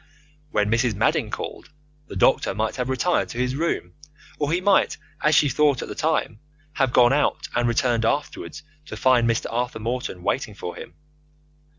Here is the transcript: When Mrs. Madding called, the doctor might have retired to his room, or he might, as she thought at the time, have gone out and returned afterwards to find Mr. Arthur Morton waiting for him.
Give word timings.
When 0.49 0.71
Mrs. 0.71 0.95
Madding 0.95 1.29
called, 1.29 1.69
the 2.07 2.15
doctor 2.15 2.55
might 2.55 2.77
have 2.77 2.89
retired 2.89 3.29
to 3.29 3.37
his 3.37 3.55
room, 3.55 3.93
or 4.39 4.51
he 4.51 4.59
might, 4.59 4.97
as 5.21 5.35
she 5.35 5.47
thought 5.47 5.83
at 5.83 5.87
the 5.89 5.93
time, 5.93 6.39
have 6.73 6.91
gone 6.91 7.13
out 7.13 7.47
and 7.53 7.67
returned 7.67 8.03
afterwards 8.03 8.63
to 8.87 8.97
find 8.97 9.29
Mr. 9.29 9.45
Arthur 9.51 9.77
Morton 9.77 10.23
waiting 10.23 10.55
for 10.55 10.75
him. 10.75 10.95